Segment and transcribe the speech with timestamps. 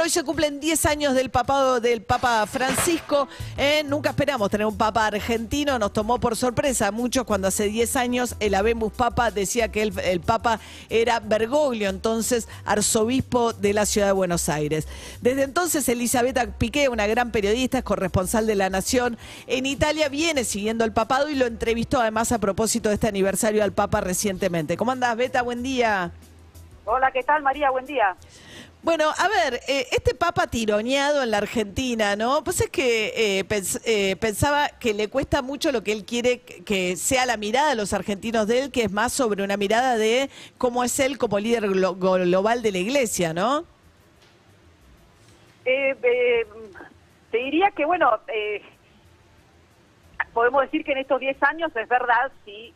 [0.00, 3.28] Hoy se cumplen 10 años del papado del Papa Francisco.
[3.56, 6.90] Eh, nunca esperamos tener un Papa argentino, nos tomó por sorpresa.
[6.90, 11.90] Muchos cuando hace 10 años el Abemus Papa decía que el, el Papa era Bergoglio,
[11.90, 14.88] entonces arzobispo de la ciudad de Buenos Aires.
[15.20, 20.44] Desde entonces Elisabetta Piqué, una gran periodista, es corresponsal de La Nación en Italia, viene
[20.44, 24.76] siguiendo el papado y lo entrevistó además a propósito de este aniversario al Papa recientemente.
[24.76, 25.42] ¿Cómo andás, Beta?
[25.42, 26.12] Buen día.
[26.84, 27.70] Hola, ¿qué tal María?
[27.70, 28.16] Buen día.
[28.82, 32.42] Bueno, a ver, eh, este papa tironeado en la Argentina, ¿no?
[32.42, 33.46] Pues es que eh,
[33.84, 37.76] eh, pensaba que le cuesta mucho lo que él quiere que- sea la mirada de
[37.76, 41.38] los argentinos de él, que es más sobre una mirada de cómo es él como
[41.38, 43.64] líder glo- global de la iglesia, ¿no?
[45.64, 46.46] Eh, eh,
[47.30, 48.62] te diría que, bueno, eh,
[50.34, 52.32] podemos decir que en estos 10 años es verdad,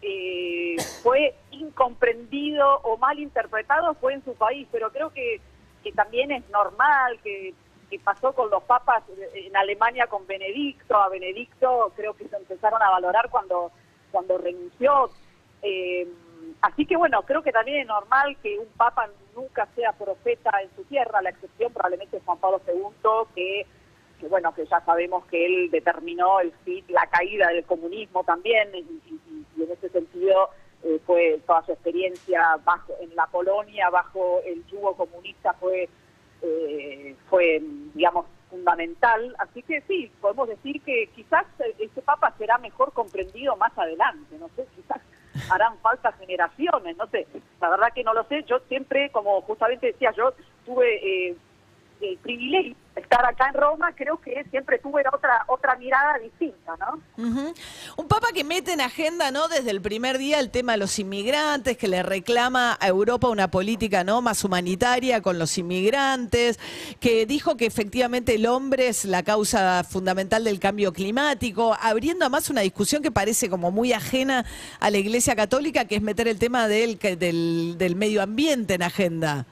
[0.00, 5.42] eh, fue incomprendido o mal interpretado fue en su país, pero creo que,
[5.82, 7.54] que también es normal que,
[7.90, 9.02] que pasó con los papas
[9.34, 13.72] en Alemania con Benedicto, a Benedicto creo que se empezaron a valorar cuando,
[14.12, 15.10] cuando renunció.
[15.62, 16.06] Eh,
[16.62, 20.70] así que bueno, creo que también es normal que un papa nunca sea profeta en
[20.76, 23.66] su tierra, la excepción probablemente es Juan Pablo II, que,
[24.28, 26.52] bueno, que ya sabemos que él determinó el
[26.88, 30.50] la caída del comunismo también, y, en ese sentido
[31.50, 35.88] toda su experiencia bajo en la Polonia, bajo el yugo comunista fue
[36.42, 37.60] eh, fue,
[37.92, 39.34] digamos, fundamental.
[39.36, 41.44] Así que sí, podemos decir que quizás
[41.80, 45.00] este Papa será mejor comprendido más adelante, no sé, quizás
[45.50, 47.26] harán falta generaciones, no sé,
[47.60, 50.32] la verdad que no lo sé, yo siempre, como justamente decía, yo
[50.64, 51.36] tuve eh,
[52.00, 57.00] el privilegio estar acá en Roma, creo que siempre tuve otra otra mirada distinta, ¿no?
[57.96, 59.48] Un papa que mete en agenda, ¿no?
[59.48, 63.50] Desde el primer día el tema de los inmigrantes, que le reclama a Europa una
[63.50, 64.22] política, ¿no?
[64.22, 66.58] Más humanitaria con los inmigrantes,
[67.00, 72.50] que dijo que efectivamente el hombre es la causa fundamental del cambio climático, abriendo además
[72.50, 74.44] una discusión que parece como muy ajena
[74.78, 78.82] a la Iglesia Católica, que es meter el tema del, del, del medio ambiente en
[78.82, 79.46] agenda.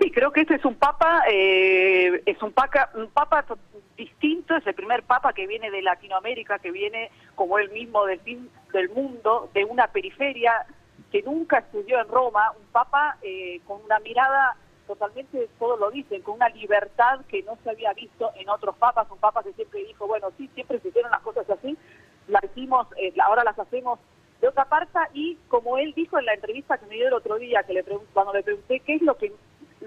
[0.00, 3.58] Sí, creo que este es un papa, eh, es un papa, un papa to-
[3.96, 8.18] distinto, es el primer papa que viene de Latinoamérica, que viene como él mismo del
[8.20, 10.66] fin del mundo, de una periferia
[11.12, 14.56] que nunca estudió en Roma, un papa eh, con una mirada
[14.88, 19.06] totalmente, todos lo dicen, con una libertad que no se había visto en otros papas,
[19.10, 21.78] un papa que siempre dijo, bueno, sí, siempre se hicieron las cosas así,
[22.26, 24.00] las hicimos, eh, ahora las hacemos
[24.40, 27.36] de otra parte, y como él dijo en la entrevista que me dio el otro
[27.36, 29.32] día, que le cuando le pregunté qué es lo que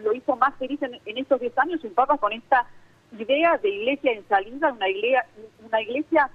[0.08, 2.66] lo hizo más feliz en, en estos 10 años, un papa con esta
[3.18, 5.26] idea de iglesia en salida, una iglesia,
[5.66, 6.30] una iglesia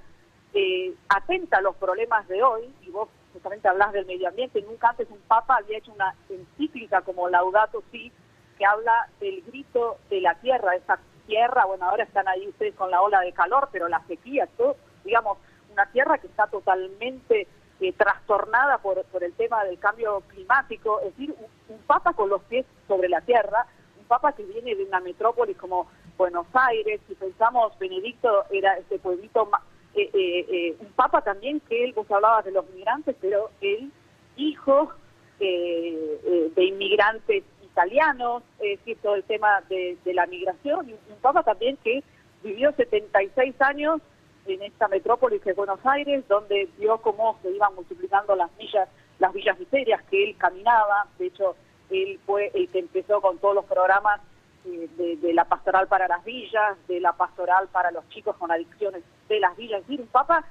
[0.53, 4.91] eh, atenta a los problemas de hoy, y vos justamente hablas del medio ambiente, nunca
[4.91, 8.13] antes un papa había hecho una encíclica como Laudato Si,
[8.59, 12.91] que habla del grito de la tierra, esa tierra, bueno, ahora están ahí ustedes con
[12.91, 15.39] la ola de calor, pero la sequía, todo, digamos,
[15.73, 17.47] una tierra que está totalmente
[17.83, 21.35] eh, trastornada por, por el tema del cambio climático, es decir,
[21.69, 23.67] un, papa con los pies sobre la tierra,
[23.99, 28.99] un papa que viene de una metrópolis como Buenos Aires, si pensamos, Benedicto era ese
[28.99, 29.51] pueblito,
[29.95, 33.91] eh, eh, eh, un papa también que él, vos hablabas de los migrantes, pero él,
[34.37, 34.93] hijo
[35.41, 41.43] eh, de inmigrantes italianos, es todo el tema de, de la migración, y un papa
[41.43, 42.05] también que
[42.45, 44.01] vivió 76 años
[44.47, 48.89] en esta metrópolis que es Buenos Aires, donde vio cómo se iban multiplicando las villas,
[49.19, 51.07] las villas miserias que él caminaba.
[51.19, 51.55] De hecho,
[51.91, 54.21] él fue el que empezó con todos los programas
[54.65, 59.03] eh, de, la pastoral para las villas, de la pastoral para los chicos con adicciones
[59.29, 59.81] de las villas.
[59.81, 60.45] Es decir, un papa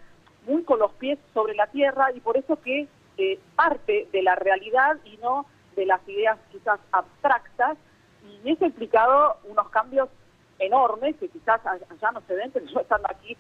[0.46, 2.88] muy con los pies sobre la tierra y por eso que
[3.18, 7.78] eh, parte de la realidad y no de las ideas quizás abstractas
[8.44, 10.10] y eso ha implicado unos cambios
[10.60, 13.36] enormes que quizás allá no se ven, pero yo estando aquí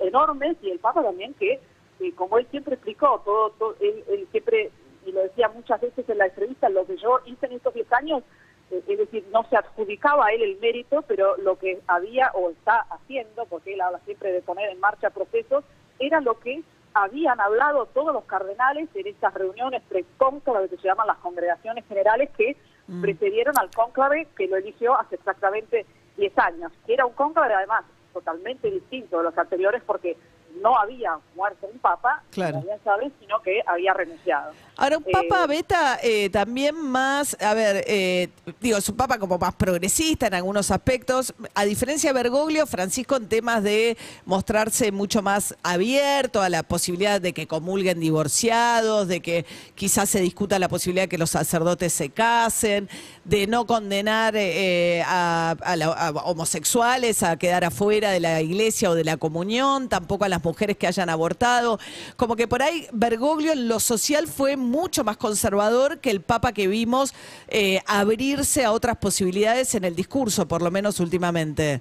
[0.00, 1.60] enormes y el Papa también que,
[2.00, 4.70] eh, como él siempre explicó, todo, todo él, él siempre,
[5.06, 7.92] y lo decía muchas veces en la entrevista, lo que yo hice en estos 10
[7.92, 8.22] años,
[8.70, 12.50] eh, es decir, no se adjudicaba a él el mérito, pero lo que había o
[12.50, 15.64] está haciendo, porque él habla siempre de poner en marcha procesos,
[15.98, 16.62] era lo que
[16.94, 22.30] habían hablado todos los cardenales en estas reuniones pre-cónclave que se llaman las congregaciones generales
[22.36, 22.56] que
[22.86, 23.00] Mm.
[23.00, 25.86] precedieron al cónclave que lo eligió hace exactamente
[26.16, 30.16] 10 años, que era un cónclave además totalmente distinto de los anteriores porque
[30.62, 32.54] no había muerto un papa, Claro.
[32.54, 34.52] como bien sabes, sino que había renunciado.
[34.76, 38.28] Ahora, un papa Eh, beta eh, también más, a ver, eh,
[38.60, 41.32] digo, es un papa como más progresista en algunos aspectos.
[41.54, 47.20] A diferencia de Bergoglio, Francisco en temas de mostrarse mucho más abierto a la posibilidad
[47.20, 51.92] de que comulguen divorciados, de que quizás se discuta la posibilidad de que los sacerdotes
[51.92, 52.88] se casen,
[53.24, 58.90] de no condenar eh, a, a la- a homosexuales a quedar afuera de la iglesia
[58.90, 61.78] o de la comunión, tampoco a las mujeres que hayan abortado.
[62.16, 66.52] Como que por ahí Bergoglio en lo social fue mucho más conservador que el Papa
[66.52, 67.14] que vimos
[67.48, 71.80] eh, abrirse a otras posibilidades en el discurso, por lo menos últimamente.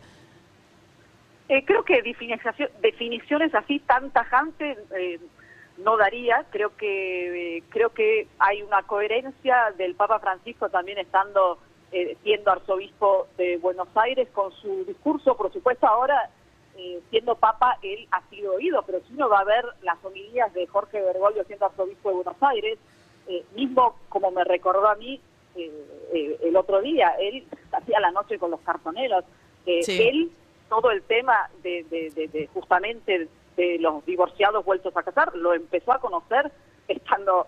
[1.50, 5.20] Eh, creo que definiciones así tan tajantes eh,
[5.78, 6.46] no daría.
[6.50, 11.60] Creo que eh, creo que hay una coherencia del Papa Francisco también estando
[12.24, 15.38] siendo arzobispo de Buenos Aires con su discurso.
[15.38, 16.28] Por supuesto, ahora
[16.78, 20.54] eh, siendo Papa él ha sido oído, pero si uno va a ver las homilías
[20.54, 22.78] de Jorge Bergoglio siendo arzobispo de Buenos Aires,
[23.28, 25.20] eh, mismo como me recordó a mí
[25.56, 25.72] eh,
[26.14, 29.24] eh, el otro día, él hacía la noche con los cartoneros.
[29.66, 30.02] Eh, Sí.
[30.02, 30.32] Él
[30.70, 35.54] todo el tema de, de- de- de justamente de los divorciados vueltos a casar, lo
[35.54, 36.52] empezó a conocer
[36.88, 37.46] estando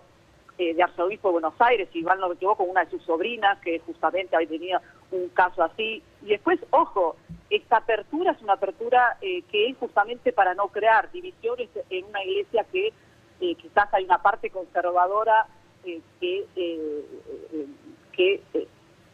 [0.58, 3.58] eh, de arzobispo de Buenos Aires, si mal no me equivoco, una de sus sobrinas
[3.60, 4.80] que justamente había tenido
[5.10, 6.02] un caso así.
[6.22, 7.16] Y después, ojo,
[7.50, 12.24] esta apertura es una apertura eh, que él justamente para no crear divisiones en una
[12.24, 12.92] iglesia que
[13.40, 15.46] eh, quizás hay una parte conservadora
[15.86, 17.04] eh, que, eh,
[17.52, 17.66] eh,
[18.12, 18.42] que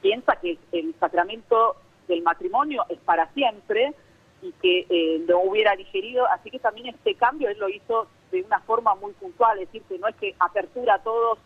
[0.00, 1.76] piensa que el sacramento
[2.08, 3.92] del matrimonio es para siempre
[4.40, 8.58] y que lo hubiera digerido, así que también este cambio él lo hizo de una
[8.60, 11.38] forma muy puntual, es decir, que no es que apertura a todos,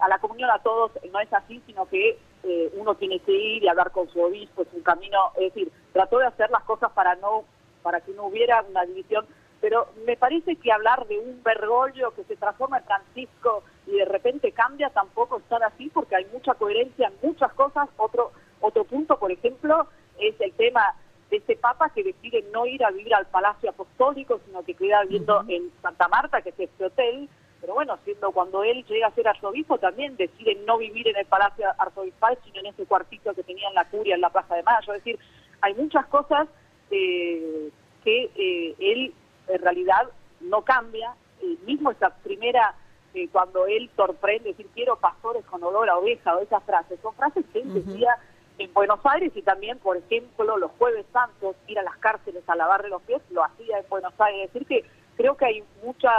[0.00, 3.64] a la comunión a todos, no es así, sino que eh, uno tiene que ir
[3.64, 6.90] y hablar con su obispo, es un camino, es decir, trató de hacer las cosas
[6.92, 7.44] para no,
[7.82, 9.26] para que no hubiera una división,
[9.60, 14.04] pero me parece que hablar de un Bergoglio que se transforma en Francisco y de
[14.04, 17.88] repente cambia tampoco estar así porque hay mucha coherencia en muchas cosas.
[17.96, 19.86] Otro otro punto, por ejemplo,
[20.18, 20.94] es el tema
[21.30, 25.02] de este Papa que decide no ir a vivir al Palacio Apostólico, sino que queda
[25.02, 27.28] viviendo en Santa Marta, que es este hotel.
[27.60, 31.26] Pero bueno, siendo cuando él llega a ser arzobispo, también decide no vivir en el
[31.26, 34.62] Palacio Arzobispal, sino en ese cuartito que tenía en la curia, en la Plaza de
[34.62, 34.92] Mayo.
[34.92, 35.18] Es decir,
[35.62, 36.48] hay muchas cosas
[36.90, 37.70] eh,
[38.04, 39.14] que eh, él
[39.48, 40.10] en realidad
[40.40, 41.14] no cambia.
[41.42, 42.74] Eh, mismo esa primera,
[43.14, 47.14] eh, cuando él sorprende, decir, quiero pastores con olor a oveja, o esas frases, son
[47.14, 48.16] frases que él decía
[48.58, 52.56] en Buenos Aires y también, por ejemplo, los jueves santos, ir a las cárceles a
[52.56, 54.46] lavarle los pies, lo hacía en Buenos Aires.
[54.46, 56.10] Es decir, que creo que hay mucha,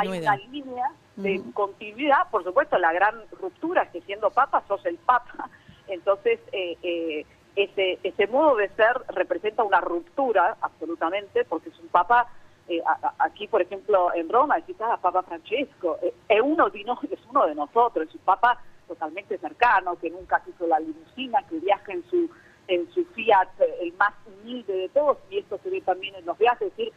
[0.00, 4.84] hay una línea de continuidad, por supuesto, la gran ruptura es que siendo papa sos
[4.86, 5.48] el papa,
[5.88, 11.88] entonces eh, eh, ese, ese modo de ser representa una ruptura, absolutamente, porque es un
[11.88, 12.26] papa,
[12.68, 16.70] eh, a- a- aquí por ejemplo en Roma, decís, ah, Papa Francesco, eh, es, uno
[16.70, 18.58] de, es uno de nosotros, es un papa
[18.88, 22.28] totalmente cercano, que nunca quiso la limusina, que viaja en su
[22.68, 26.24] en su Fiat, eh, el más humilde de todos, y esto se ve también en
[26.24, 26.92] los viajes, es decir,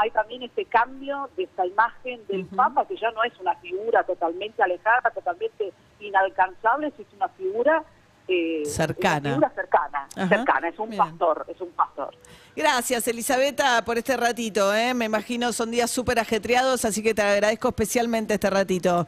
[0.00, 4.04] hay también este cambio de esta imagen del Papa, que ya no es una figura
[4.04, 7.82] totalmente alejada, totalmente inalcanzable, es una figura
[8.30, 9.36] eh, Cercana.
[9.36, 10.28] Una figura cercana, Ajá.
[10.28, 11.02] cercana, es un Bien.
[11.02, 12.14] pastor, es un pastor.
[12.54, 14.74] Gracias, Elisabetta, por este ratito.
[14.74, 14.92] ¿eh?
[14.92, 19.06] Me imagino son días súper ajetreados, así que te agradezco especialmente este ratito.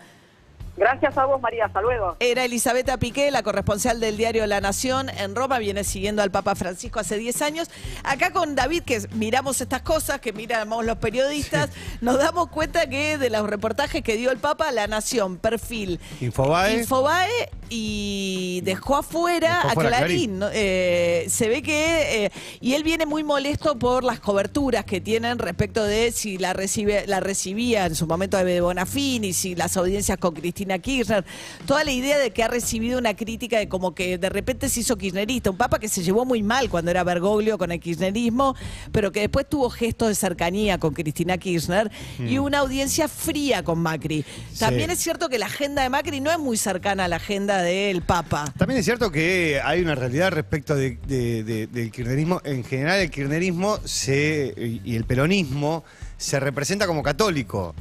[0.80, 2.16] Gracias a vos, María, hasta luego.
[2.20, 6.54] Era Elisabetta Piqué, la corresponsal del diario La Nación en Roma, viene siguiendo al Papa
[6.54, 7.68] Francisco hace 10 años.
[8.02, 11.68] Acá con David, que miramos estas cosas, que miramos los periodistas,
[12.00, 16.78] nos damos cuenta que de los reportajes que dio el Papa, La Nación, perfil, Infobae.
[16.78, 20.40] Infobae y dejó afuera Dejó a fuera Clarín.
[20.52, 25.38] Eh, se ve que, eh, y él viene muy molesto por las coberturas que tienen
[25.38, 30.18] respecto de si la, recibe, la recibía en su momento de Bonafini, si las audiencias
[30.18, 31.24] con Cristina Kirchner,
[31.66, 34.80] toda la idea de que ha recibido una crítica de como que de repente se
[34.80, 38.56] hizo kirchnerista, un papa que se llevó muy mal cuando era Bergoglio con el kirchnerismo,
[38.90, 43.78] pero que después tuvo gestos de cercanía con Cristina Kirchner y una audiencia fría con
[43.78, 44.24] Macri.
[44.58, 47.59] También es cierto que la agenda de Macri no es muy cercana a la agenda
[47.62, 48.52] del Papa.
[48.58, 52.40] También es cierto que hay una realidad respecto de- de- de- del kirchnerismo.
[52.44, 55.84] En general, el kirchnerismo se, y el peronismo
[56.18, 57.74] se representa como católico.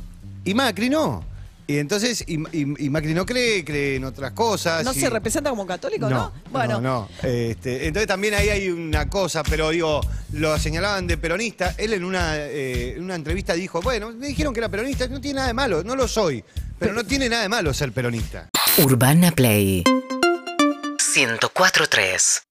[0.46, 1.24] Y Macri no.
[1.68, 4.84] Y entonces, y, y- y Macri no cree, cree en otras cosas.
[4.84, 6.18] ¿No y- se representa como católico, no?
[6.18, 7.30] No, Bueno, no, no.
[7.30, 10.02] Este, entonces también ahí hay una cosa, pero digo,
[10.34, 11.76] lo señalaban de peronista.
[11.78, 15.22] Él en una, eh, en una entrevista dijo, bueno, me dijeron que era peronista, no
[15.22, 16.44] tiene nada de malo, no lo soy,
[16.80, 18.50] pero no tiene nada de malo ser peronista.
[18.80, 19.84] Urbana Play.
[19.84, 22.48] 104.3